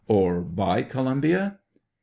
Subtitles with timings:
[0.07, 1.59] Or by Columbia?
[1.59, 1.77] A.